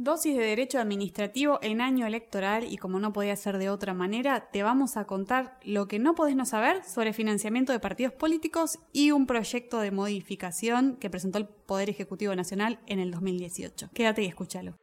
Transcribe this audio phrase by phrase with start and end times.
[0.00, 4.48] Dosis de Derecho Administrativo en año electoral y como no podía ser de otra manera,
[4.52, 8.78] te vamos a contar lo que no podés no saber sobre financiamiento de partidos políticos
[8.92, 13.90] y un proyecto de modificación que presentó el Poder Ejecutivo Nacional en el 2018.
[13.92, 14.76] Quédate y escúchalo.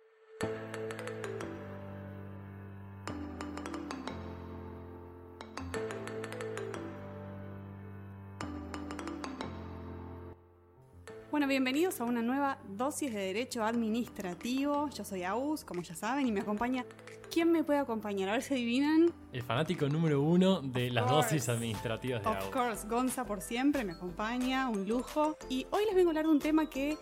[11.46, 14.90] Bueno, bienvenidos a una nueva dosis de Derecho Administrativo.
[14.90, 16.84] Yo soy Aus, como ya saben, y me acompaña.
[17.32, 18.30] ¿Quién me puede acompañar?
[18.30, 19.14] A ver si adivinan.
[19.32, 21.36] El fanático número uno de Of las course.
[21.36, 22.46] dosis administrativas de Of AUS.
[22.50, 25.38] course, Gonza por siempre me acompaña, un lujo.
[25.48, 26.98] Y hoy les vengo a hablar de un tema que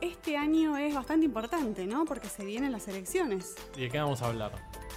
[0.00, 2.06] este año es bastante importante, ¿no?
[2.06, 3.56] Porque se vienen las elecciones.
[3.76, 4.52] ¿Y de qué vamos a hablar?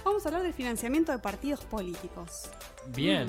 [0.06, 2.48] Vamos a hablar del financiamiento de partidos políticos.
[2.94, 3.28] Bien,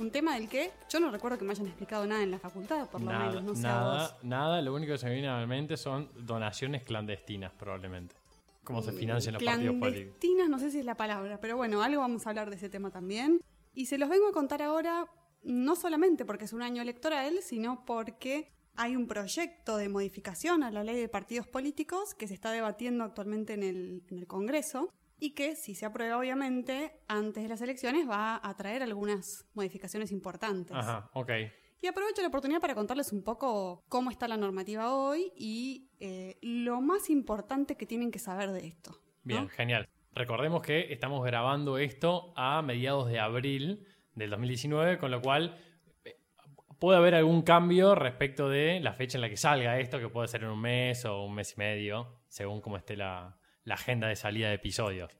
[0.00, 2.88] Un tema del que yo no recuerdo que me hayan explicado nada en la facultad,
[2.88, 4.24] por lo nada, menos, no sé a nada, vos.
[4.24, 4.62] nada.
[4.62, 8.16] Lo único que se me viene a la mente son donaciones clandestinas, probablemente.
[8.64, 10.16] Cómo se financian los partidos políticos.
[10.18, 12.70] Clandestinas, no sé si es la palabra, pero bueno, algo vamos a hablar de ese
[12.70, 13.42] tema también.
[13.74, 15.06] Y se los vengo a contar ahora,
[15.42, 20.70] no solamente porque es un año electoral, sino porque hay un proyecto de modificación a
[20.70, 24.90] la ley de partidos políticos que se está debatiendo actualmente en el, en el Congreso
[25.20, 30.10] y que, si se aprueba, obviamente, antes de las elecciones va a traer algunas modificaciones
[30.12, 30.74] importantes.
[30.74, 31.30] Ajá, ok.
[31.82, 36.38] Y aprovecho la oportunidad para contarles un poco cómo está la normativa hoy y eh,
[36.40, 38.92] lo más importante que tienen que saber de esto.
[38.92, 38.98] ¿no?
[39.22, 39.88] Bien, genial.
[40.12, 45.58] Recordemos que estamos grabando esto a mediados de abril del 2019, con lo cual
[46.04, 46.16] eh,
[46.78, 50.28] puede haber algún cambio respecto de la fecha en la que salga esto, que puede
[50.28, 53.39] ser en un mes o un mes y medio, según cómo esté la,
[53.70, 55.16] la agenda de salida de episodios.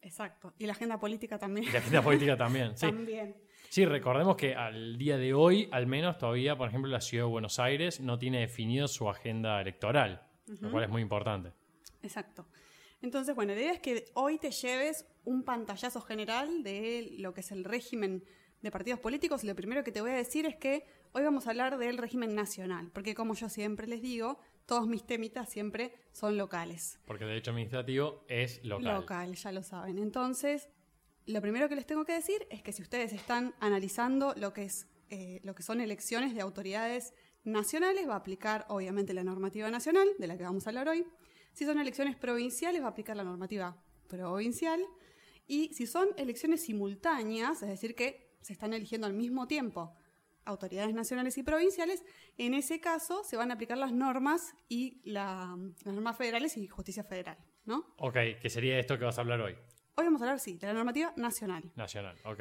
[0.00, 0.54] Exacto.
[0.56, 1.66] Y la agenda política también.
[1.68, 2.86] Y la agenda política también, sí.
[2.86, 3.36] También.
[3.68, 7.30] Sí, recordemos que al día de hoy, al menos todavía, por ejemplo, la ciudad de
[7.30, 10.22] Buenos Aires no tiene definido su agenda electoral,
[10.60, 11.52] lo cual es muy importante.
[12.02, 12.46] Exacto.
[13.02, 17.40] Entonces, bueno, la idea es que hoy te lleves un pantallazo general de lo que
[17.40, 18.22] es el régimen
[18.62, 19.42] de partidos políticos.
[19.42, 21.98] Y lo primero que te voy a decir es que hoy vamos a hablar del
[21.98, 24.38] régimen nacional, porque como yo siempre les digo,
[24.68, 27.00] todos mis temitas siempre son locales.
[27.06, 29.00] Porque el derecho administrativo es local.
[29.00, 29.98] Local, ya lo saben.
[29.98, 30.68] Entonces,
[31.24, 34.64] lo primero que les tengo que decir es que si ustedes están analizando lo que,
[34.64, 37.14] es, eh, lo que son elecciones de autoridades
[37.44, 41.06] nacionales, va a aplicar obviamente la normativa nacional, de la que vamos a hablar hoy.
[41.54, 44.82] Si son elecciones provinciales, va a aplicar la normativa provincial.
[45.46, 49.94] Y si son elecciones simultáneas, es decir, que se están eligiendo al mismo tiempo
[50.48, 52.02] autoridades nacionales y provinciales,
[52.36, 56.66] en ese caso se van a aplicar las normas y la- las normas federales y
[56.66, 57.94] justicia federal, ¿no?
[57.98, 59.54] Ok, que sería esto que vas a hablar hoy.
[59.94, 61.70] Hoy vamos a hablar, sí, de la normativa nacional.
[61.76, 62.40] Nacional, ok.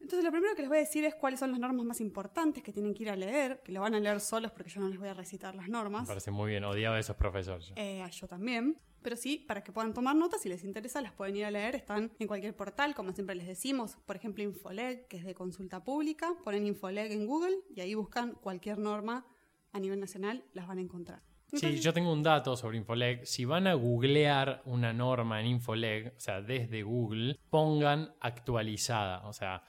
[0.00, 2.62] Entonces, lo primero que les voy a decir es cuáles son las normas más importantes
[2.62, 4.88] que tienen que ir a leer, que lo van a leer solos porque yo no
[4.88, 6.06] les voy a recitar las Me normas.
[6.06, 7.72] parece muy bien, odiaba a esos profesores.
[7.76, 8.78] Eh, yo también.
[9.04, 11.76] Pero sí, para que puedan tomar notas, si les interesa, las pueden ir a leer.
[11.76, 13.96] Están en cualquier portal, como siempre les decimos.
[14.06, 16.32] Por ejemplo, Infoleg, que es de consulta pública.
[16.42, 19.26] Ponen Infoleg en Google y ahí buscan cualquier norma
[19.72, 21.22] a nivel nacional, las van a encontrar.
[21.52, 23.26] Sí, yo tengo un dato sobre Infoleg.
[23.26, 29.26] Si van a googlear una norma en Infoleg, o sea, desde Google, pongan actualizada.
[29.28, 29.62] O sea,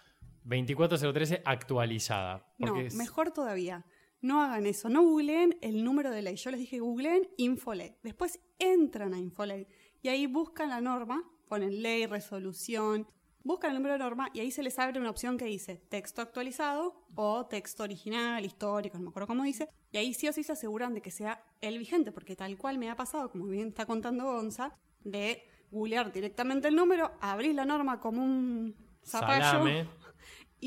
[0.46, 2.48] 24013 actualizada.
[2.58, 3.86] No, es- mejor todavía.
[4.26, 6.36] No hagan eso, no googleen el número de ley.
[6.36, 8.00] Yo les dije googleen Infoleg.
[8.02, 9.68] Después entran a Infoleg
[10.02, 13.08] y ahí buscan la norma, ponen ley, resolución,
[13.44, 16.24] buscan el número de norma y ahí se les abre una opción que dice texto
[16.24, 19.70] actualizado o texto original, histórico, no me acuerdo cómo dice.
[19.92, 22.80] Y ahí sí o sí se aseguran de que sea el vigente, porque tal cual
[22.80, 27.66] me ha pasado, como bien está contando Gonza, de googlear directamente el número, abrir la
[27.66, 29.88] norma como un zapallo salame.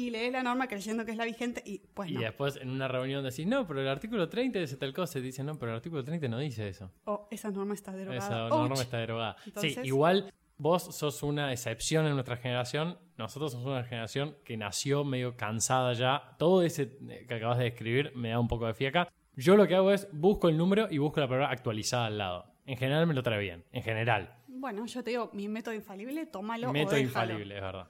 [0.07, 2.21] Y lees la norma creyendo que es la vigente y pues Y no.
[2.21, 5.19] después en una reunión decís, no, pero el artículo 30 dice tal cosa.
[5.19, 6.91] Y dicen, no, pero el artículo 30 no dice eso.
[7.05, 8.19] O esa norma está derogada.
[8.19, 8.69] Esa Ouch.
[8.69, 9.37] norma está derogada.
[9.45, 12.99] Entonces- Sí, igual vos sos una excepción en nuestra generación.
[13.17, 16.37] Nosotros somos una generación que nació medio cansada ya.
[16.39, 19.09] Todo ese eh, que acabas de describir me da un poco de fiaca.
[19.37, 22.47] Yo lo que hago es busco el número y busco la palabra actualizada al lado.
[22.67, 23.65] En general me lo trae bien.
[23.73, 24.35] En general.
[24.49, 27.87] Bueno, yo te digo, mi método infalible, tómalo Método infalible, es verdad.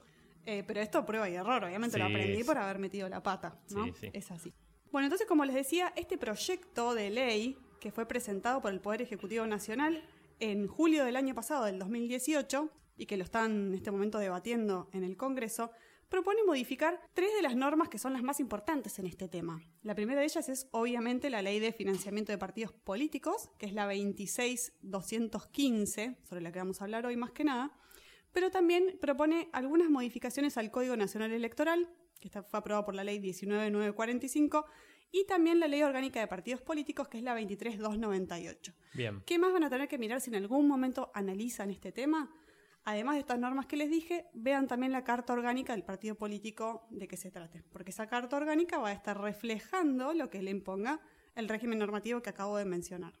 [0.49, 3.85] Eh, pero esto prueba y error, obviamente lo aprendí por haber metido la pata, ¿no?
[3.85, 4.09] Sí, sí.
[4.13, 4.51] Es así.
[4.91, 9.03] Bueno, entonces, como les decía, este proyecto de ley que fue presentado por el Poder
[9.03, 10.03] Ejecutivo Nacional
[10.39, 12.67] en julio del año pasado, del 2018,
[12.97, 15.69] y que lo están en este momento debatiendo en el Congreso,
[16.09, 19.61] propone modificar tres de las normas que son las más importantes en este tema.
[19.83, 23.73] La primera de ellas es obviamente la Ley de Financiamiento de Partidos Políticos, que es
[23.73, 27.77] la 26215, sobre la que vamos a hablar hoy más que nada,
[28.33, 31.89] pero también propone algunas modificaciones al Código Nacional Electoral,
[32.19, 34.65] que está- fue aprobado por la Ley 19945,
[35.11, 38.73] y también la Ley Orgánica de Partidos Políticos, que es la 23298.
[38.93, 39.23] Bien.
[39.25, 42.31] ¿Qué más van a tener que mirar si en algún momento analizan este tema?
[42.85, 46.87] Además de estas normas que les dije, vean también la carta orgánica del partido político
[46.91, 50.51] de que se trate, porque esa carta orgánica va a estar reflejando lo que le
[50.51, 51.01] imponga
[51.35, 53.19] el régimen normativo que acabo de mencionar.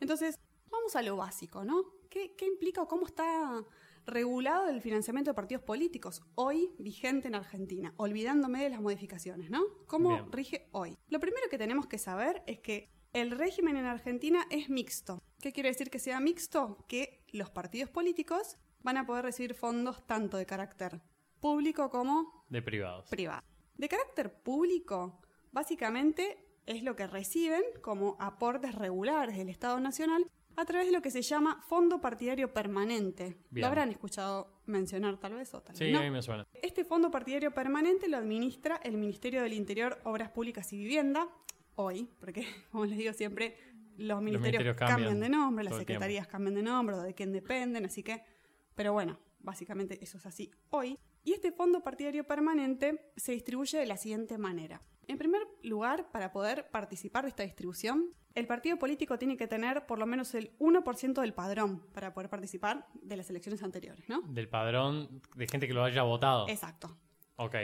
[0.00, 0.38] Entonces,
[0.70, 1.84] vamos a lo básico, ¿no?
[2.16, 3.62] ¿Qué, qué implica o cómo está
[4.06, 9.62] regulado el financiamiento de partidos políticos hoy vigente en Argentina, olvidándome de las modificaciones, ¿no?
[9.86, 10.32] ¿Cómo Bien.
[10.32, 10.96] rige hoy?
[11.10, 15.22] Lo primero que tenemos que saber es que el régimen en Argentina es mixto.
[15.42, 16.78] ¿Qué quiere decir que sea mixto?
[16.88, 21.02] Que los partidos políticos van a poder recibir fondos tanto de carácter
[21.38, 23.10] público como De privados.
[23.10, 23.42] privado.
[23.74, 25.20] De carácter público,
[25.52, 31.02] básicamente es lo que reciben como aportes regulares del Estado Nacional a través de lo
[31.02, 33.36] que se llama Fondo Partidario Permanente.
[33.50, 33.62] Bien.
[33.62, 36.00] Lo habrán escuchado mencionar tal vez o tal vez Sí, no.
[36.00, 36.46] a mí me suena.
[36.62, 41.28] Este Fondo Partidario Permanente lo administra el Ministerio del Interior, Obras Públicas y Vivienda,
[41.74, 43.56] hoy, porque como les digo siempre,
[43.98, 47.84] los ministerios, ministerios cambian, cambian de nombre, las secretarías cambian de nombre, de quién dependen,
[47.84, 48.22] así que,
[48.74, 50.98] pero bueno, básicamente eso es así hoy.
[51.26, 54.80] Y este Fondo Partidario Permanente se distribuye de la siguiente manera.
[55.08, 59.86] En primer lugar, para poder participar de esta distribución, el partido político tiene que tener
[59.86, 64.20] por lo menos el 1% del padrón para poder participar de las elecciones anteriores, ¿no?
[64.22, 66.48] Del padrón de gente que lo haya votado.
[66.48, 66.96] Exacto.
[67.34, 67.56] Ok.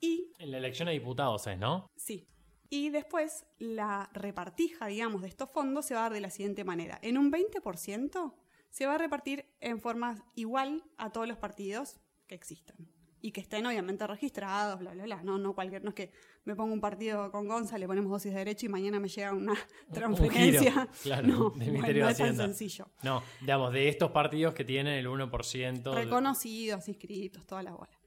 [0.00, 1.86] Y En la elección de diputados es, ¿no?
[1.94, 2.26] Sí.
[2.68, 6.64] Y después la repartija, digamos, de estos fondos se va a dar de la siguiente
[6.64, 6.98] manera.
[7.02, 8.34] En un 20%
[8.70, 12.76] se va a repartir en forma igual a todos los partidos que existan.
[13.20, 15.22] Y que estén obviamente registrados, bla, bla, bla.
[15.24, 16.12] No, no cualquier, no es que
[16.44, 19.32] me pongo un partido con Gonza, le ponemos dosis de derecho y mañana me llega
[19.32, 19.54] una
[19.92, 20.88] transferencia.
[21.02, 22.44] claro, no, del bueno, Ministerio no de es tan Hacienda.
[22.44, 22.88] sencillo.
[23.02, 27.98] No, digamos, de estos partidos que tienen el 1% de- reconocidos, inscritos, toda la bola.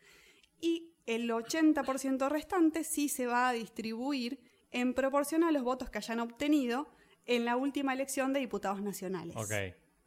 [0.62, 4.39] Y el 80% restante sí se va a distribuir
[4.71, 6.88] en proporción a los votos que hayan obtenido
[7.25, 9.35] en la última elección de diputados nacionales.
[9.35, 9.51] Ok.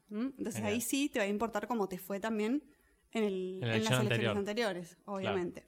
[0.08, 0.20] ¿Mm?
[0.38, 0.72] Entonces Genial.
[0.72, 2.62] ahí sí te va a importar cómo te fue también
[3.14, 4.36] en, el- En la en las elecciones anterior.
[4.36, 5.64] anteriores, obviamente.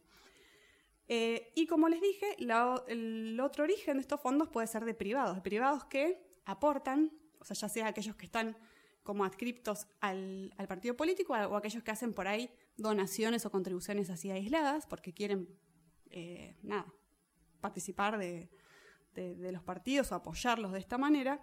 [1.09, 4.93] Eh, y como les dije, la- el otro origen de estos fondos puede ser de
[4.95, 8.57] privados, de privados que aportan, o sea, ya sea aquellos que están
[9.05, 14.11] como adscriptos al, al partido político o aquellos que hacen por ahí donaciones o contribuciones
[14.11, 15.49] así aisladas porque quieren,
[16.11, 16.93] eh, nada,
[17.61, 18.51] participar de,
[19.15, 21.41] de- de los partidos o apoyarlos de esta manera.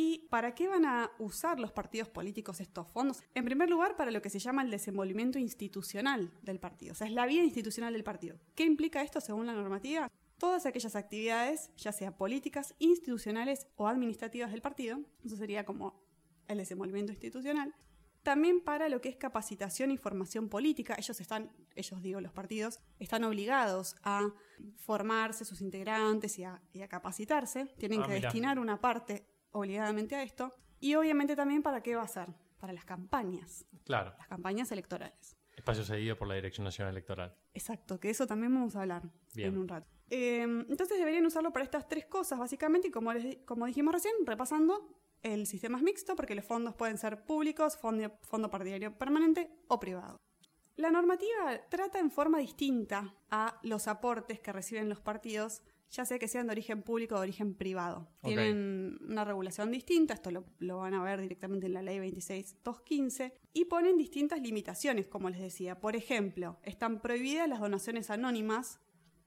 [0.00, 3.20] ¿Y para qué van a usar los partidos políticos estos fondos?
[3.34, 7.08] En primer lugar, para lo que se llama el desenvolvimiento institucional del partido, o sea,
[7.08, 8.38] es la vida institucional del partido.
[8.54, 10.08] ¿Qué implica esto según la normativa?
[10.38, 16.00] Todas aquellas actividades, ya sea políticas, institucionales o administrativas del partido, eso sería como
[16.46, 17.74] el desenvolvimiento institucional.
[18.22, 22.78] También para lo que es capacitación y formación política, ellos están, ellos digo, los partidos,
[23.00, 24.32] están obligados a
[24.76, 27.66] formarse sus integrantes y a, y a capacitarse.
[27.78, 28.28] Tienen Ah, que mirá.
[28.28, 30.52] destinar una parte obligadamente a esto.
[30.80, 32.28] Y obviamente también para qué va a ser,
[32.58, 34.14] para las campañas, Claro.
[34.18, 35.36] las campañas electorales.
[35.56, 37.34] Espacio cedido por la Dirección Nacional Electoral.
[37.52, 39.02] Exacto, que eso también vamos a hablar
[39.34, 39.48] Bien.
[39.48, 39.88] en un rato.
[40.10, 44.14] Eh, entonces deberían usarlo para estas tres cosas, básicamente, y como, les como dijimos recién,
[44.24, 44.88] repasando,
[45.22, 49.80] el sistema es mixto porque los fondos pueden ser públicos, fondo, fondo partidario permanente o
[49.80, 50.16] privado.
[50.76, 56.18] La normativa trata en forma distinta a los aportes que reciben los partidos, ya sea
[56.18, 58.08] que sean de origen público o de origen privado.
[58.22, 63.34] Tienen una regulación distinta, esto lo, lo van a ver directamente en la ley 26215,
[63.54, 65.80] y ponen distintas limitaciones, como les decía.
[65.80, 68.80] Por ejemplo, están prohibidas las donaciones anónimas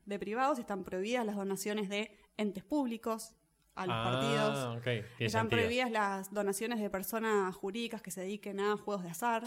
[0.05, 3.35] de privados, están prohibidas las donaciones de entes públicos
[3.75, 5.01] a los ah, partidos.
[5.19, 5.49] Están sentido.
[5.49, 9.43] prohibidas las donaciones de personas jurídicas que se dediquen a juegos de azar,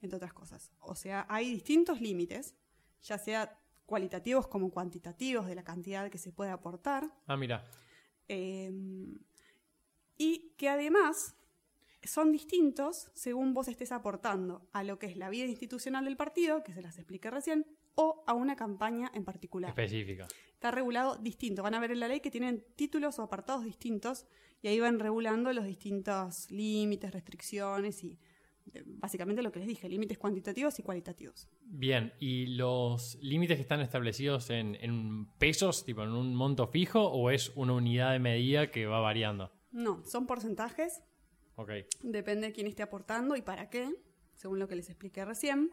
[0.00, 0.72] entre otras cosas.
[0.80, 2.54] O sea, hay distintos límites,
[3.02, 7.64] ya sea cualitativos como cuantitativos de la cantidad que se puede aportar, Ah, mira.
[8.28, 8.72] eh,
[10.18, 11.36] y que además
[12.04, 16.62] son distintos según vos estés aportando a lo que es la vida institucional del partido,
[16.62, 20.26] que se las expliqué recién, o a una campaña en particular Específica.
[20.54, 21.62] está regulado distinto.
[21.62, 24.26] Van a ver en la ley que tienen títulos o apartados distintos
[24.62, 28.18] y ahí van regulando los distintos límites, restricciones y
[28.86, 31.48] básicamente lo que les dije, límites cuantitativos y cualitativos.
[31.62, 37.00] Bien, ¿y los límites que están establecidos en, en pesos, tipo en un monto fijo,
[37.06, 39.52] o es una unidad de medida que va variando?
[39.72, 41.02] No, son porcentajes,
[41.56, 41.70] Ok.
[42.02, 43.88] depende de quién esté aportando y para qué,
[44.36, 45.70] según lo que les expliqué recién.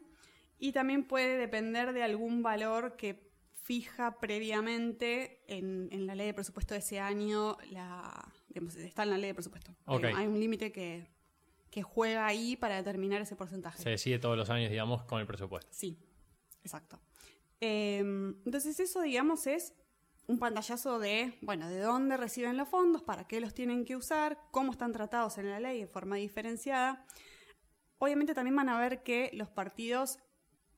[0.58, 3.29] Y también puede depender de algún valor que
[3.63, 9.12] fija previamente en, en la ley de presupuesto de ese año, la, digamos, está en
[9.12, 9.74] la ley de presupuesto.
[9.86, 10.03] Hay- Ok.
[10.15, 11.08] Hay, un límite que,
[11.69, 13.81] que juega ahí para determinar ese porcentaje.
[13.81, 15.71] Se decide todos los años, digamos, con el presupuesto.
[15.71, 15.97] Sí,
[16.63, 16.99] exacto.
[17.61, 19.73] Eh, entonces eso, digamos, es
[20.27, 24.39] un pantallazo de, bueno, de dónde reciben los fondos, para qué los tienen que usar,
[24.51, 27.05] cómo están tratados en la ley de forma diferenciada.
[27.97, 30.19] Obviamente también van a ver que los partidos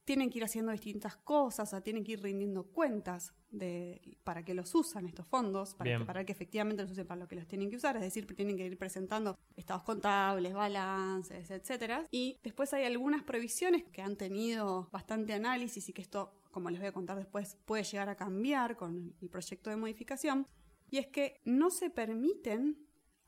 [0.03, 4.43] tienen que ir haciendo distintas cosas, o sea, tienen que ir rindiendo cuentas de, para
[4.43, 7.35] que los usan estos fondos, para que, para que, efectivamente los usen para lo que
[7.35, 12.05] los tienen que usar, es decir, tienen que ir presentando estados contables, balances, etcétera.
[12.11, 16.79] Y después hay algunas provisiones que han tenido bastante análisis y que esto, como les
[16.79, 20.47] voy a contar después, puede llegar a cambiar con el proyecto de modificación.
[20.89, 22.77] Y es que no se permiten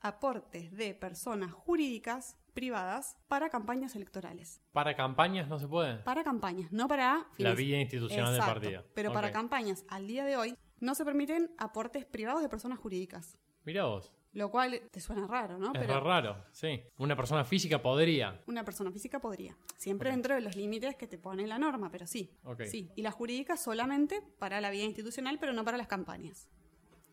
[0.00, 4.62] aportes de personas jurídicas privadas para campañas electorales.
[4.72, 5.96] ¿Para campañas no se puede?
[5.96, 7.26] Para campañas, no para...
[7.36, 8.84] La vía institucional del partido.
[8.94, 13.36] Pero para campañas, al día de hoy, no se permiten aportes privados de personas jurídicas.
[13.64, 14.12] Mira vos.
[14.32, 15.66] Lo cual te suena raro, ¿no?
[15.66, 16.82] Es Pero raro, sí.
[16.98, 18.42] Una persona física podría.
[18.46, 19.56] Una persona física podría.
[19.76, 22.36] Siempre dentro de los límites que te pone la norma, pero sí.
[22.66, 22.90] Sí.
[22.96, 26.48] Y la jurídica solamente para la vía institucional, pero no para las campañas.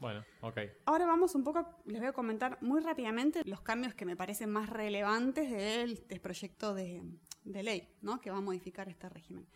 [0.02, 0.58] Bueno, ok.
[0.86, 4.50] Ahora vamos un poco, les voy a comentar muy rápidamente los cambios que me parecen
[4.50, 7.04] más relevantes del, proyecto de,
[7.46, 8.20] ley, ¿no?
[8.20, 9.48] Que va a modificar este régimen.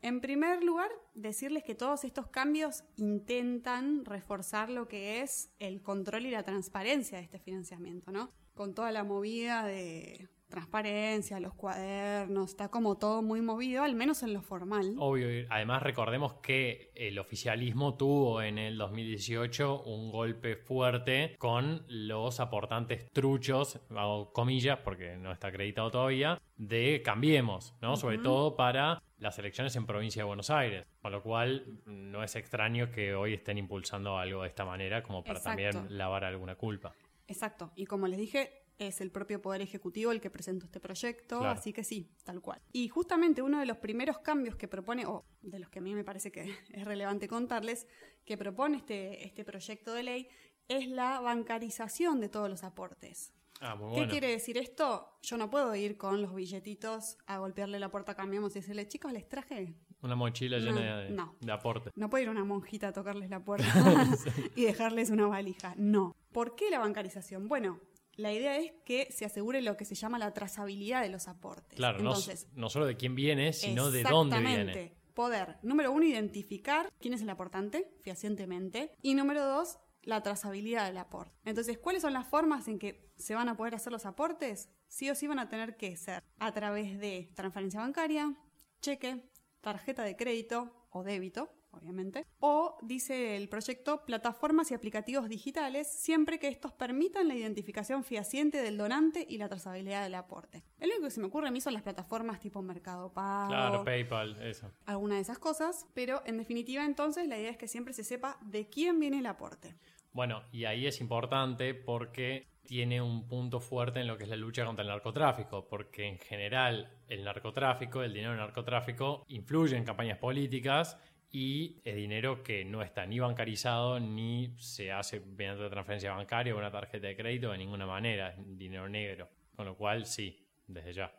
[0.00, 6.26] En primer lugar, decirles que todos estos cambios intentan reforzar lo que es el control
[6.26, 8.32] y la transparencia de este financiamiento, ¿no?
[8.54, 14.22] Con toda la movida de transparencia, los cuadernos, está como todo muy movido, al menos
[14.22, 14.94] en lo formal.
[14.98, 22.38] Obvio, además recordemos que el oficialismo tuvo en el 2018 un golpe fuerte con los
[22.38, 27.96] aportantes truchos, hago comillas porque no está acreditado todavía, de Cambiemos, ¿no?
[27.96, 32.36] Sobre todo para las elecciones en provincia de Buenos Aires, con lo cual no es
[32.36, 36.92] extraño que hoy estén impulsando algo de esta manera como para también lavar alguna culpa.
[37.26, 41.44] Exacto, y como les dije, es el propio Poder Ejecutivo el que presentó este proyecto,
[41.44, 42.60] así que sí, tal cual.
[42.72, 45.94] Y justamente uno de los primeros cambios que propone, o de los que a mí
[45.94, 47.86] me parece que es relevante contarles,
[48.24, 50.28] que propone este, este proyecto de ley,
[50.68, 53.32] es la bancarización de todos los aportes.
[53.60, 55.18] Ah, ¿Qué quiere decir esto?
[55.22, 58.88] Yo no puedo ir con los billetitos a golpearle la puerta a Cambiamos y decirle,
[58.88, 61.90] chicos, les traje una mochila llena de, de, aporte.
[61.94, 63.64] No puede ir una monjita a tocarles la puerta
[64.56, 65.74] y dejarles una valija.
[65.76, 66.16] No.
[66.32, 67.46] ¿Por qué la bancarización?
[67.46, 67.78] Bueno,
[68.14, 71.76] la idea es que se asegure lo que se llama la trazabilidad de los aportes.
[71.76, 74.94] Claro, Entonces, no, solo de quién viene, sino de dónde viene.
[75.14, 78.94] Poder, número uno, identificar quién es el aportante, fehacientemente.
[79.02, 81.34] Y número dos, la trazabilidad del aporte.
[81.44, 84.70] Entonces, ¿cuáles son las formas en que se van a poder hacer los aportes?
[84.88, 88.34] Sí o sí van a tener que ser a través de transferencia bancaria,
[88.80, 92.26] cheque, tarjeta de crédito o débito, obviamente.
[92.40, 98.62] O, dice el proyecto, plataformas y aplicativos digitales, siempre que estos permitan la identificación fehaciente
[98.62, 100.62] del donante y la trazabilidad del aporte.
[100.78, 103.48] El único que se me ocurre a mí son las plataformas tipo Mercado Pago.
[103.48, 104.70] Claro, PayPal, eso.
[104.86, 108.38] Alguna de esas cosas, pero en definitiva entonces la idea es que siempre se sepa
[108.42, 109.74] de quién viene el aporte.
[110.12, 114.36] Bueno, y ahí es importante porque tiene un punto fuerte en lo que es la
[114.36, 119.84] lucha contra el narcotráfico, porque en general el narcotráfico, el dinero del narcotráfico, influye en
[119.84, 120.98] campañas políticas
[121.32, 126.58] y es dinero que no está ni bancarizado ni se hace mediante transferencia bancaria o
[126.58, 129.28] una tarjeta de crédito de ninguna manera, es dinero negro.
[129.56, 131.12] Con lo cual, sí, desde ya.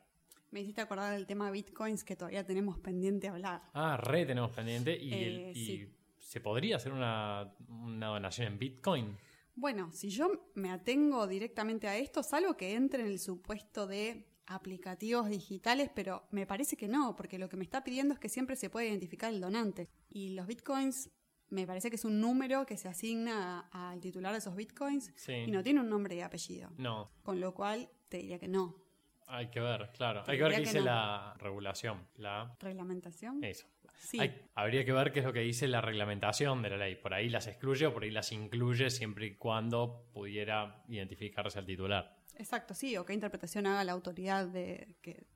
[0.51, 3.63] Me hiciste acordar del tema bitcoins que todavía tenemos pendiente hablar.
[3.73, 5.89] Ah, re tenemos pendiente y, eh,
[6.19, 9.17] se podría hacer una, una donación en bitcoin.
[9.55, 14.27] Bueno, si yo me atengo directamente a esto, salvo que entre en el supuesto de
[14.47, 18.29] aplicativos digitales, pero me parece que no, porque lo que me está pidiendo es que
[18.29, 19.89] siempre se pueda identificar el donante.
[20.09, 21.09] Y los bitcoins,
[21.49, 25.51] me parece que es un número que se asigna al titular de esos bitcoins y
[25.51, 26.71] no tiene un nombre y apellido.
[26.77, 27.11] No.
[27.21, 28.83] Con lo cual, te diría que no.
[29.27, 30.23] Hay que ver, claro.
[30.27, 32.07] Hay que ver qué dice la regulación.
[32.15, 33.43] La reglamentación.
[33.43, 33.67] Eso.
[33.95, 34.19] Sí.
[34.55, 36.95] habría que ver qué es lo que dice la reglamentación de la ley.
[36.95, 41.65] Por ahí las excluye o por ahí las incluye siempre y cuando pudiera identificarse al
[41.65, 42.17] titular.
[42.37, 44.95] Exacto, sí, o qué interpretación haga la autoridad de,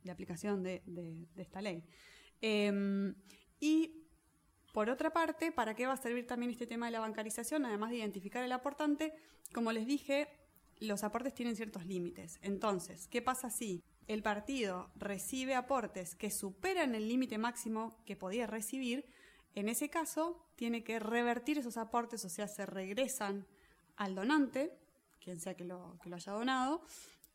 [0.09, 0.81] aplicación de,
[1.37, 1.83] esta ley.
[2.41, 3.15] Em,
[3.59, 4.03] y
[4.73, 7.65] por otra parte, ¿para qué va a servir también este tema de la bancarización?
[7.65, 9.13] Además de identificar el aportante,
[9.53, 10.27] como les dije,
[10.79, 12.39] los aportes tienen ciertos límites.
[12.41, 18.47] Entonces, ¿qué pasa si el partido recibe aportes que superan el límite máximo que podía
[18.47, 19.05] recibir?
[19.55, 23.47] En ese caso, tiene que revertir esos aportes, o sea, se regresan
[23.95, 24.77] al donante
[25.27, 26.81] quien sea que lo, que lo haya donado.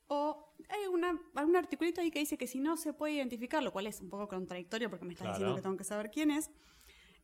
[0.07, 3.71] O hay una, algún articulito ahí que dice que si no se puede identificar, lo
[3.71, 6.51] cual es un poco contradictorio porque me está diciendo que tengo que saber quién es,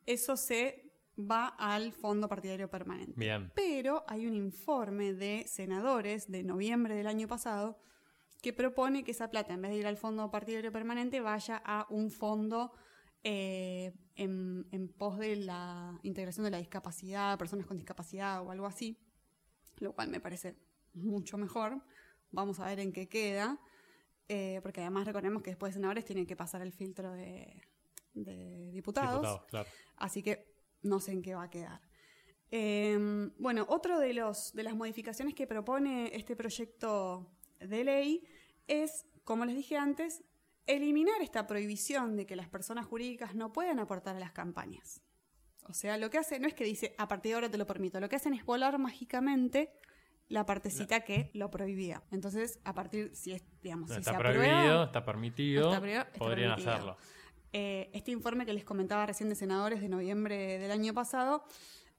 [0.04, 3.14] eso se va al Fondo Partidario Permanente.
[3.16, 3.50] Bien.
[3.54, 7.78] Pero hay un informe de senadores de noviembre del año pasado
[8.42, 11.86] que propone que esa plata, en vez de ir al Fondo Partidario Permanente, vaya a
[11.88, 12.72] un fondo
[13.24, 18.66] eh, en, en pos de la integración de la discapacidad, personas con discapacidad o algo
[18.66, 18.98] así,
[19.80, 20.56] lo cual me parece
[20.94, 21.82] mucho mejor.
[22.30, 23.58] Vamos a ver en qué queda,
[24.28, 27.62] eh, porque además recordemos que después de senadores tienen que pasar el filtro de,
[28.14, 29.68] de diputados, claro.
[29.96, 31.80] así que no sé en qué va a quedar.
[32.50, 37.30] Eh, bueno, otro de, los, de las modificaciones que propone este proyecto
[37.60, 38.24] de ley
[38.66, 40.22] es, como les dije antes,
[40.66, 45.02] eliminar esta prohibición de que las personas jurídicas no puedan aportar a las campañas.
[45.64, 47.66] O sea, lo que hace no es que dice a partir de ahora te lo
[47.66, 49.70] permito, lo que hacen es volar mágicamente
[50.28, 52.02] la partecita que lo prohibía.
[52.10, 56.02] Entonces, a partir, si es, digamos, si está se prohibido, aprueba, está permitido, Está prohibido,
[56.04, 56.72] está podrían permitido.
[56.74, 56.96] hacerlo.
[57.52, 61.44] eh, este informe que les comentaba recién de senadores de noviembre del año pasado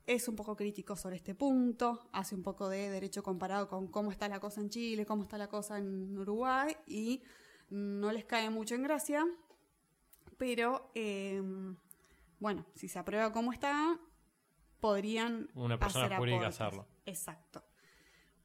[0.06, 4.12] es un poco crítico sobre este punto, hace un poco de derecho comparado con cómo
[4.12, 7.22] está la cosa en Chile, cómo está la cosa en Uruguay y
[7.70, 9.26] no les cae mucho en gracia,
[10.38, 11.42] pero eh,
[12.40, 14.00] bueno, si se aprueba como está,
[14.80, 16.62] podrían Una persona hacer jurídica aportes.
[16.62, 16.88] hacerlo.
[17.06, 17.64] Exacto.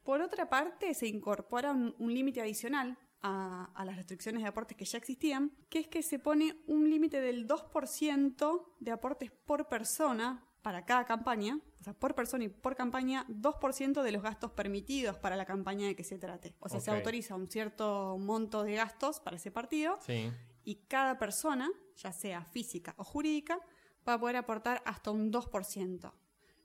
[0.02, 4.76] Por otra parte, se incorpora un, un límite adicional a, a las restricciones de aportes
[4.76, 9.66] que ya existían, que es que se pone un límite del 2% de aportes por
[9.68, 14.50] persona para cada campaña, o sea, por persona y por campaña, 2% de los gastos
[14.52, 16.54] permitidos para la campaña de que se trate.
[16.60, 20.30] O sea, se autoriza un cierto monto de gastos para ese partido Sí,
[20.64, 23.58] y cada persona, ya sea física o jurídica,
[24.08, 26.12] va a poder aportar hasta un 2%.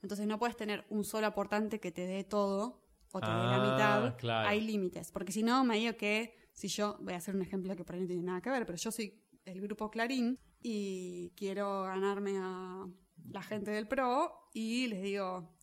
[0.02, 2.82] Entonces no puedes tener un solo aportante que te dé todo
[3.12, 4.18] o te dé la Ah, mitad.
[4.18, 4.48] claro.
[4.50, 7.76] Hay límites, porque si no, me digo que si yo, voy a hacer un ejemplo
[7.76, 11.32] que por ahí no tiene nada que ver, pero yo soy el grupo Clarín y
[11.36, 12.86] quiero ganarme a
[13.32, 15.56] la gente del PRO y les digo,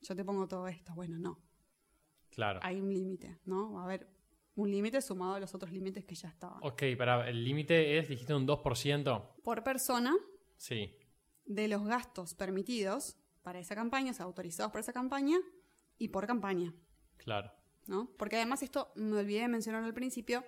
[0.00, 0.94] yo te pongo todo esto.
[0.94, 1.40] Bueno, no,
[2.30, 2.60] claro.
[2.62, 3.72] hay un límite, ¿no?
[3.74, 4.08] Va a haber
[4.56, 6.58] un límite sumado a los otros límites que ya estaban.
[6.62, 9.22] Ok, para el límite es, dijiste un 2%.
[9.42, 10.14] Por persona,
[10.56, 10.96] Sí,
[11.46, 15.38] de los gastos permitidos para esa campaña, o sea, autorizados para esa campaña,
[15.98, 16.74] y por campaña,
[17.18, 17.52] claro.
[17.86, 18.10] ¿no?
[18.16, 20.44] Porque además esto, me olvidé de mencionar al principio,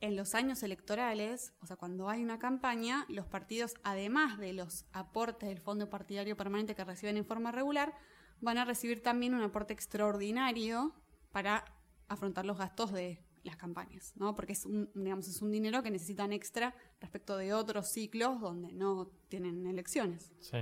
[0.00, 4.84] en los años electorales, o sea, cuando hay una campaña, los partidos, además de los
[4.92, 7.94] aportes del Fondo Partidario Permanente que reciben en forma regular,
[8.40, 10.92] van a recibir también un aporte extraordinario
[11.30, 11.64] para
[12.08, 14.34] afrontar los gastos de las campañas, ¿no?
[14.34, 18.72] Porque es un, digamos, es un dinero que necesitan extra respecto de otros ciclos donde
[18.72, 20.58] no tienen elecciones, Sí.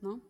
[0.00, 0.20] ¿no?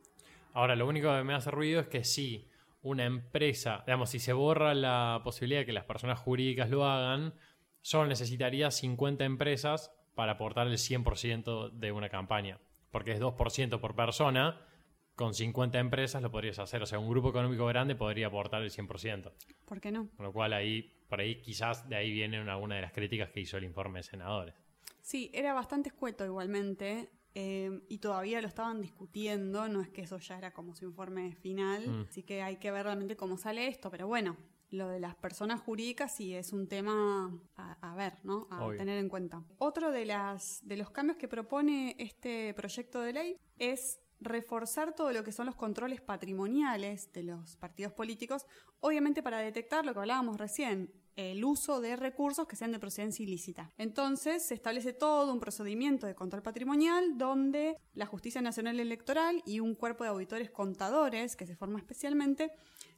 [0.52, 2.46] Ahora, lo único que me hace ruido es que si
[2.82, 7.32] una empresa, digamos, si se borra la posibilidad de que las personas jurídicas lo hagan,
[7.80, 12.58] solo necesitaría 50 empresas para aportar el 100% de una campaña.
[12.90, 14.60] Porque es 2% por persona,
[15.14, 16.82] con 50 empresas lo podrías hacer.
[16.82, 19.32] O sea, un grupo económico grande podría aportar el 100%.
[19.64, 20.08] ¿Por qué no?
[20.16, 23.40] Con lo cual, ahí, por ahí quizás de ahí vienen algunas de las críticas que
[23.40, 24.54] hizo el informe de senadores.
[25.02, 30.16] Sí, era bastante escueto igualmente eh, y todavía lo estaban discutiendo, no es que eso
[30.16, 32.06] ya era como su informe final, Mm.
[32.08, 34.38] así que hay que ver realmente cómo sale esto, pero bueno,
[34.70, 38.48] lo de las personas jurídicas sí es un tema a, a ver, ¿no?
[38.50, 38.78] A Obvio.
[38.78, 39.42] tener en cuenta.
[39.58, 45.12] Otro de, las, de los cambios que propone este proyecto de ley es reforzar todo
[45.12, 48.46] lo que son los controles patrimoniales de los partidos políticos,
[48.80, 53.22] obviamente para detectar lo que hablábamos recién, el uso de recursos que sean de procedencia
[53.22, 53.70] ilícita.
[53.78, 59.60] Entonces se establece todo un procedimiento de control patrimonial donde la Justicia Nacional Electoral y
[59.60, 62.52] un cuerpo de auditores contadores que se forma especialmente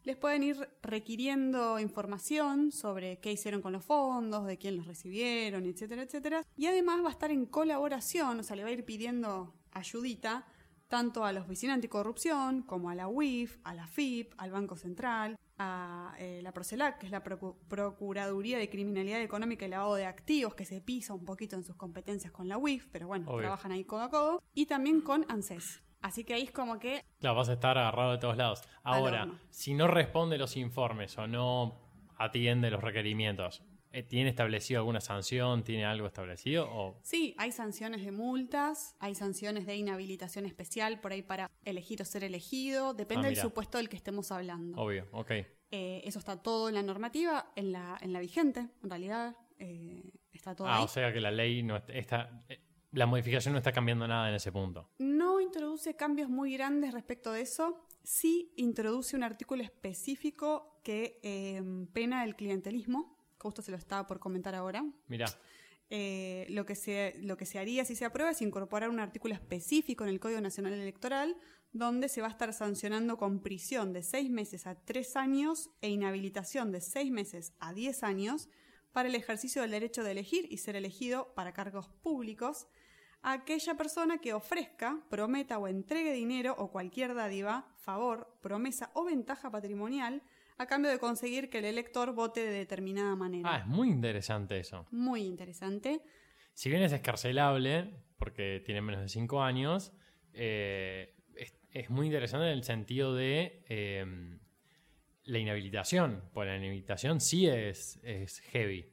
[0.04, 5.64] les pueden ir requiriendo información sobre qué hicieron con los fondos, de quién los recibieron,
[5.64, 6.44] etcétera, etcétera.
[6.56, 10.46] Y además va a estar en colaboración, o sea, le va a ir pidiendo ayudita
[10.88, 15.38] tanto a la Oficina Anticorrupción como a la UIF, a la FIP, al Banco Central,
[15.58, 20.06] a eh, la Procelac, que es la Procu- Procuraduría de Criminalidad Económica y Lavado de
[20.06, 23.40] Activos, que se pisa un poquito en sus competencias con la UIF, pero bueno, Obvio.
[23.42, 25.82] trabajan ahí codo a codo, y también con ANSES.
[26.02, 28.62] Así que ahí es como que Claro, vas a estar agarrado de todos lados.
[28.82, 31.80] Ahora, si no responde los informes o no
[32.18, 33.62] atiende los requerimientos,
[34.02, 35.62] ¿tiene establecido alguna sanción?
[35.62, 36.68] ¿Tiene algo establecido?
[36.70, 36.98] O...
[37.02, 42.04] Sí, hay sanciones de multas, hay sanciones de inhabilitación especial por ahí para elegir o
[42.04, 44.76] ser elegido, depende Ah, del supuesto del que estemos hablando.
[44.80, 45.30] Obvio, ok.
[45.70, 50.02] Eh, eso está todo en la normativa, en la, en la vigente, en realidad eh,
[50.32, 50.84] está todo Ah, ahí.
[50.84, 52.44] o sea que la ley no est- está...
[52.48, 52.60] eh,
[52.92, 54.88] la modificación no está cambiando nada en ese punto.
[54.98, 61.60] No introduce cambios muy grandes respecto de eso, sí introduce un artículo específico que eh,
[61.92, 63.13] pena el clientelismo,
[63.44, 64.82] justo se lo estaba por comentar ahora.
[65.06, 65.26] Mirá,
[65.90, 69.34] Eh, lo, que se, lo que se haría si se aprueba es incorporar un artículo
[69.34, 71.36] específico en el Código Nacional Electoral
[71.72, 75.90] donde se va a estar sancionando con prisión de seis meses a tres años e
[75.90, 78.48] inhabilitación de seis meses a diez años
[78.92, 82.66] para el ejercicio del derecho de elegir y ser elegido para cargos públicos
[83.24, 89.50] aquella persona que ofrezca, prometa o entregue dinero o cualquier dádiva, favor, promesa o ventaja
[89.50, 90.22] patrimonial
[90.58, 93.54] a cambio de conseguir que el elector vote de determinada manera.
[93.54, 94.86] Ah, es muy interesante eso.
[94.90, 96.00] Muy interesante.
[96.52, 99.92] Si bien es escarcelable, porque tiene menos de 5 años,
[100.32, 104.38] eh, es, es muy interesante en el sentido de eh,
[105.24, 106.22] la inhabilitación.
[106.32, 108.86] Pues la inhabilitación sí es, es heavy.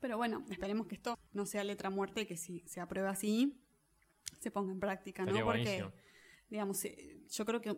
[0.00, 3.62] Pero bueno, esperemos que esto no sea letra muerta y que si se aprueba así,
[4.40, 5.44] se ponga en práctica, ¿no?
[5.44, 5.84] Porque,
[6.50, 7.76] digamos, eh, yo creo que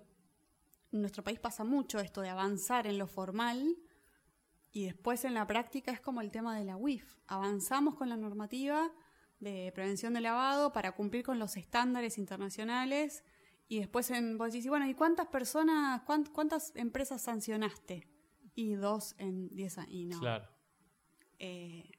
[0.94, 3.76] en nuestro país pasa mucho esto de avanzar en lo formal
[4.72, 7.16] y después en la práctica es como el tema de la UIF.
[7.26, 8.90] Avanzamos con la normativa
[9.40, 13.24] de prevención de lavado para cumplir con los estándares internacionales
[13.68, 18.08] y después en, vos decís, bueno, ¿y cuántas personas, cuán- cuántas empresas sancionaste?
[18.54, 19.92] Y dos en diez años.
[19.92, 20.20] Y no.
[20.20, 20.48] Claro.
[21.40, 21.90] Eh,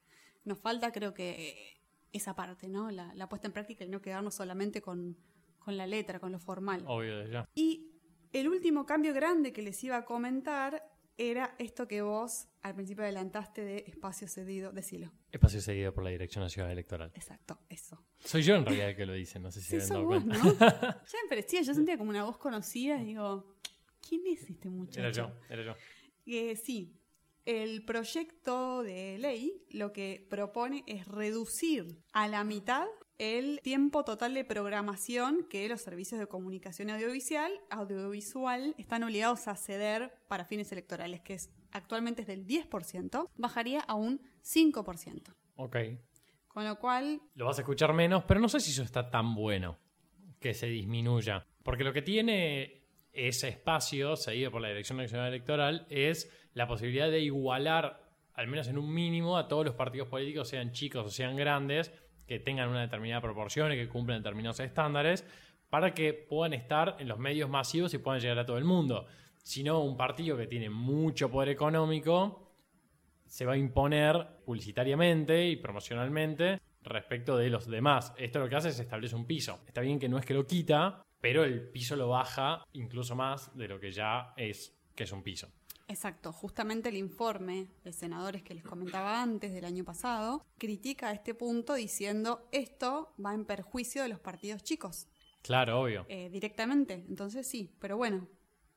[0.44, 1.82] nos falta creo que
[2.12, 2.90] esa parte, ¿no?
[2.90, 5.18] La, la puesta en práctica y no quedarnos solamente con,
[5.58, 6.82] con la letra, con lo formal.
[6.86, 7.46] Obvio ya.
[7.54, 7.95] Y
[8.40, 10.82] el último cambio grande que les iba a comentar
[11.18, 15.10] era esto que vos al principio adelantaste de espacio cedido, decilo.
[15.32, 17.10] Espacio seguido por la Dirección Nacional Electoral.
[17.14, 18.04] Exacto, eso.
[18.18, 20.24] Soy yo en realidad el que lo dice, no sé si Sí, se dado vos.
[20.26, 20.34] ¿no?
[20.58, 23.56] Ya me parecía, yo sentía como una voz conocida y digo,
[24.06, 25.00] ¿quién es este muchacho?
[25.00, 25.74] Era yo, era yo.
[26.26, 27.00] Eh, sí,
[27.46, 32.86] el proyecto de ley lo que propone es reducir a la mitad
[33.18, 39.56] el tiempo total de programación que los servicios de comunicación audiovisual, audiovisual están obligados a
[39.56, 45.34] ceder para fines electorales, que es, actualmente es del 10%, bajaría a un 5%.
[45.56, 45.76] Ok.
[46.48, 49.34] Con lo cual, Lo vas a escuchar menos, pero no sé si eso está tan
[49.34, 49.78] bueno
[50.40, 51.46] que se disminuya.
[51.62, 57.10] Porque lo que tiene ese espacio seguido por la Dirección Nacional Electoral es la posibilidad
[57.10, 58.02] de igualar,
[58.34, 61.92] al menos en un mínimo, a todos los partidos políticos, sean chicos o sean grandes,
[62.26, 65.24] que tengan una determinada proporción y que cumplan determinados estándares,
[65.70, 69.06] para que puedan estar en los medios masivos y puedan llegar a todo el mundo.
[69.42, 72.46] Si no, un partido que tiene mucho poder económico
[73.26, 78.14] se va a imponer publicitariamente y promocionalmente respecto de los demás.
[78.16, 79.60] Esto lo que hace es establecer un piso.
[79.66, 83.56] Está bien que no es que lo quita, pero el piso lo baja incluso más
[83.56, 85.48] de lo que ya es, que es un piso.
[85.88, 91.32] Exacto, justamente el informe de senadores que les comentaba antes del año pasado critica este
[91.32, 95.06] punto diciendo esto va en perjuicio de los partidos chicos
[95.42, 96.04] Claro, obvio.
[96.08, 97.04] eh, directamente.
[97.08, 98.26] Entonces sí, pero bueno,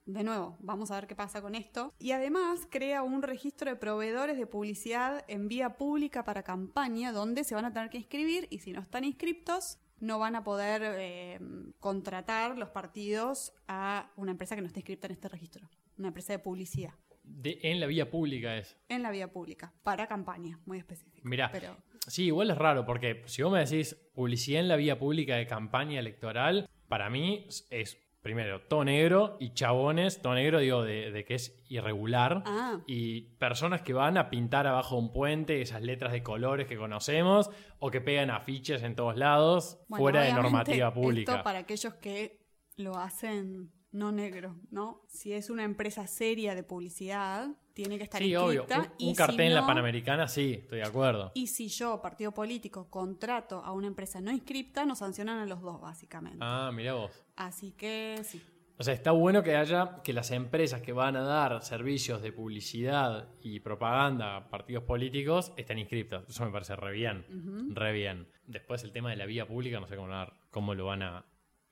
[0.06, 1.93] de nuevo, vamos a ver qué pasa con esto.
[1.98, 7.43] Y además crea un registro de proveedores de publicidad en vía pública para campaña donde
[7.43, 10.82] se van a tener que inscribir y si no están inscriptos no van a poder
[10.86, 11.39] eh,
[11.80, 15.67] contratar los partidos a una empresa que no esté inscripta en este registro,
[16.00, 16.94] una empresa de publicidad.
[17.24, 18.76] De- en la vía pública es.
[18.88, 21.28] En la vía pública, para campaña, muy específico.
[21.28, 21.52] Mirá.
[21.52, 25.36] Pero Sí, igual es raro, porque si vos me decís publicidad en la vía pública
[25.36, 31.12] de campaña electoral, para mí es, primero, todo negro y chabones, todo negro digo de,
[31.12, 32.80] de que es irregular, Ah.
[32.88, 36.78] y personas que van a pintar abajo de un puente esas letras de colores que
[36.78, 41.34] conocemos, o que pegan afiches en todos lados, bueno, fuera de normativa pública.
[41.34, 42.40] Esto para aquellos que
[42.78, 45.02] lo hacen no negro, ¿no?
[45.08, 48.62] Si es una empresa seria de publicidad, tiene que estar Sí, obvio.
[48.63, 48.93] inscrita.
[48.99, 51.32] Un, cartel si en la Panamericana, sí, estoy de acuerdo.
[51.34, 55.62] Y si yo, partido político, contrato a una empresa no inscripta, nos sancionan a los
[55.62, 56.39] dos, básicamente.
[56.41, 57.23] Ah, mira vos.
[57.36, 58.41] Así que sí.
[58.78, 62.32] O sea, está bueno que haya que las empresas que van a dar servicios de
[62.32, 66.23] publicidad y propaganda a partidos políticos estén inscriptas.
[66.30, 67.25] Eso me parece re bien.
[67.75, 68.30] Re bien.
[68.45, 70.13] Después el tema de la vía pública, no sé cómo,
[70.49, 71.25] cómo lo van a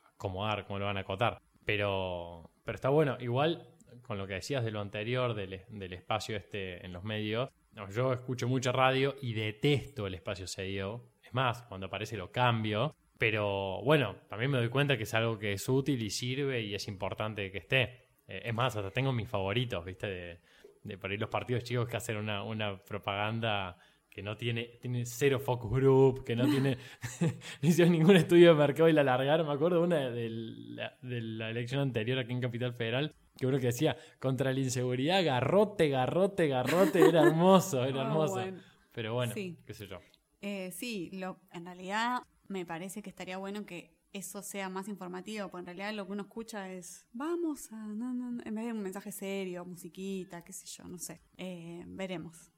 [0.04, 1.42] acomodar, cómo lo van a acotar.
[1.68, 3.18] Pero, pero está bueno.
[3.20, 3.68] Igual,
[4.04, 7.90] con lo que decías de lo anterior, del, del espacio este en los medios, no,
[7.90, 11.10] yo escucho mucha radio y detesto el espacio cedido.
[11.22, 12.96] Es más, cuando aparece lo cambio.
[13.18, 16.74] Pero bueno, también me doy cuenta que es algo que es útil y sirve y
[16.74, 17.82] es importante que esté.
[18.28, 20.08] Eh, es más, hasta tengo mis favoritos, ¿viste?
[20.08, 20.40] De,
[20.84, 23.78] de por ahí los partidos chicos que hacen una, una propaganda
[24.18, 26.76] que no tiene, tiene cero focus group, que no tiene,
[27.62, 29.46] no hicieron ningún estudio de mercado y la largaron.
[29.46, 33.60] Me acuerdo una de la, de la elección anterior aquí en Capital Federal, que uno
[33.60, 38.34] que decía, contra la inseguridad, garrote, garrote, garrote, era hermoso, era Ah, hermoso.
[38.34, 38.60] bueno.
[38.92, 39.60] Pero bueno, Sí.
[39.68, 40.00] qué sé yo.
[40.42, 45.50] Eh, sí, lo, en realidad me parece que estaría bueno que eso sea más informativo,
[45.50, 48.72] porque en realidad lo que uno escucha es, vamos a, no, no", en vez de
[48.74, 51.22] un mensaje serio, musiquita, qué sé yo, no sé.
[51.38, 52.52] Eh, veremos,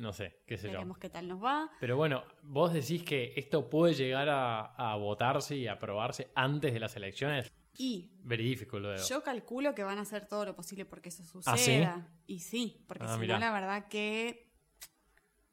[0.00, 0.72] No sé, qué sé yo.
[0.72, 1.70] veremos qué tal nos va.
[1.78, 6.72] Pero bueno, vos decís que esto puede llegar a, a votarse y a aprobarse antes
[6.72, 7.52] de las elecciones.
[7.76, 9.06] Y Verídico lo veo.
[9.06, 11.64] yo calculo que van a hacer todo lo posible porque eso ¿Ah, sí?
[11.64, 12.08] suceda.
[12.26, 13.34] Y sí, porque Ah, si mirá.
[13.34, 14.50] no, la verdad que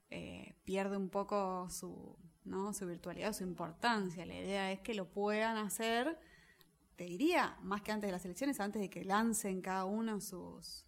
[0.09, 2.73] eh, pierde un poco su ¿no?
[2.73, 4.25] Su virtualidad, su importancia.
[4.25, 6.17] La idea es que lo puedan hacer,
[6.95, 10.85] te diría, más que antes de las elecciones, antes de que lancen cada uno sus,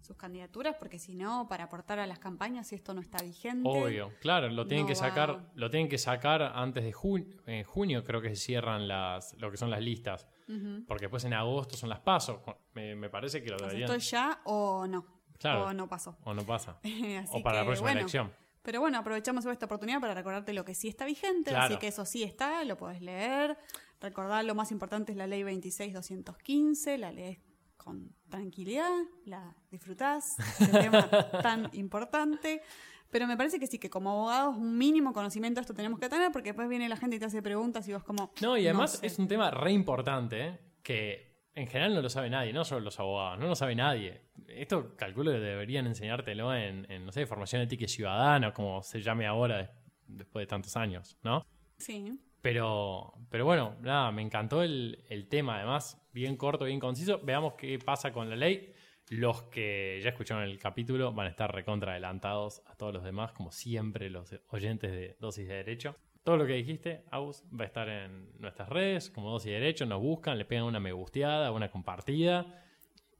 [0.00, 3.68] sus candidaturas, porque si no, para aportar a las campañas, si esto no está vigente.
[3.68, 7.36] Obvio, claro, lo tienen no que va- sacar, lo tienen que sacar antes de junio,
[7.46, 10.26] en junio creo que se cierran las, lo que son las listas.
[10.48, 10.84] Ujú.
[10.86, 12.40] Porque después en agosto son las pasos.
[12.74, 13.90] Me, me parece que lo deberían.
[13.90, 15.04] esto ya o no.
[15.38, 15.66] Claro.
[15.66, 16.18] O no pasó.
[16.24, 16.78] O no pasa.
[17.32, 18.32] O para la que, próxima bueno, elección.
[18.62, 21.64] Pero bueno, aprovechamos esta oportunidad para recordarte lo que sí está vigente, Claro.
[21.66, 23.56] así que eso sí está, lo podés leer.
[24.02, 27.38] Recordar lo más importante es la ley 26215, la lees
[27.82, 28.90] con tranquilidad,
[29.24, 30.24] la disfrutás,
[30.60, 31.08] ese tema
[31.42, 32.62] tan importante.
[33.10, 36.08] Pero me parece que sí, que como abogados un mínimo conocimiento de esto tenemos que
[36.08, 38.32] tener, porque después viene la gente y te hace preguntas y vos como...
[38.40, 39.06] No, y además sé.
[39.06, 40.60] es un tema re importante, ¿eh?
[40.82, 44.22] que en general no lo sabe nadie, no solo los abogados, no lo sabe nadie.
[44.46, 49.00] Esto calculo que deberían enseñártelo en, en, no sé, formación ética y ciudadana, como se
[49.02, 49.70] llame ahora des-
[50.06, 51.44] después de tantos años, ¿no?
[51.78, 52.16] Sí.
[52.40, 57.20] Pero, pero bueno, nada, me encantó el, el tema, además, bien corto, bien conciso.
[57.22, 58.72] Veamos qué pasa con la ley.
[59.08, 63.32] Los que ya escucharon el capítulo van a estar recontra adelantados a todos los demás,
[63.32, 65.96] como siempre, los oyentes de Dosis de Derecho.
[66.22, 69.86] Todo lo que dijiste, Agus, va a estar en nuestras redes, como Dosis de Derecho,
[69.86, 72.62] nos buscan, le pegan una me gusteada, una compartida.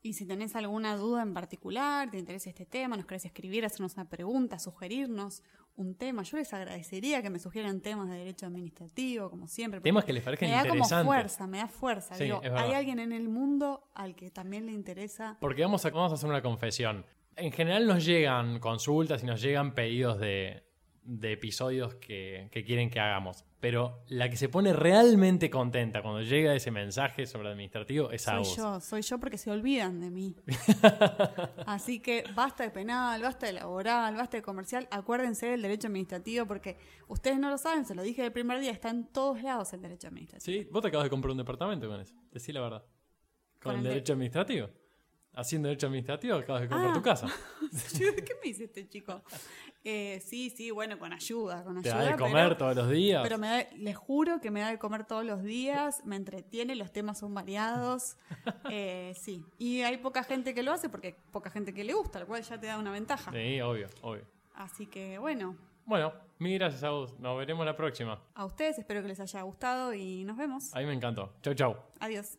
[0.02, 3.94] Y si tenés alguna duda en particular, te interesa este tema, nos querés escribir, hacernos
[3.94, 5.42] una pregunta, sugerirnos
[5.80, 9.80] un tema, yo les agradecería que me sugieran temas de derecho administrativo, como siempre.
[9.80, 11.06] Temas que les parezcan me da como interesantes.
[11.06, 12.14] fuerza, me da fuerza.
[12.14, 15.38] Sí, Digo, hay alguien en el mundo al que también le interesa.
[15.40, 17.06] Porque vamos a, vamos a hacer una confesión.
[17.36, 20.62] En general nos llegan consultas y nos llegan pedidos de,
[21.12, 23.44] de episodios que, que quieren que hagamos.
[23.58, 28.34] Pero la que se pone realmente contenta cuando llega ese mensaje sobre administrativo es Soy
[28.34, 28.56] Agus.
[28.56, 30.34] yo, soy yo porque se olvidan de mí.
[31.66, 34.88] Así que basta de penal, basta de laboral, basta de comercial.
[34.90, 38.70] Acuérdense del derecho administrativo porque ustedes no lo saben, se lo dije el primer día,
[38.70, 40.58] está en todos lados el derecho administrativo.
[40.62, 40.68] ¿Sí?
[40.70, 42.14] Vos te acabas de comprar un departamento con eso.
[42.30, 42.84] Decí la verdad.
[43.60, 44.70] ¿Con, Con el el de- derecho administrativo?
[45.32, 46.94] Haciendo derecho administrativo acabas de comprar Ah.
[46.94, 47.26] tu casa.
[47.98, 49.22] Yo, ¿Qué me dice este chico?
[49.82, 52.04] Eh, sí, sí, bueno, con ayuda, con Te ayuda.
[52.04, 53.22] da de comer pero, todos los días.
[53.22, 56.74] pero me da- les juro que me da de comer todos los días, me entretiene,
[56.76, 58.16] los temas son variados.
[58.72, 61.92] Eh, sí, y hay poca gente que lo hace porque hay poca gente que le
[61.94, 63.32] gusta, lo cual ya te da una ventaja.
[63.32, 64.24] Sí, obvio, obvio.
[64.54, 67.18] Así que bueno, Bueno, mil gracias, Agus.
[67.18, 68.20] Nos veremos la próxima.
[68.34, 70.74] a ustedes espero que les haya gustado y nos vemos.
[70.74, 71.32] A mí me encantó.
[71.42, 71.76] Chau, chau.
[72.00, 72.38] Adiós.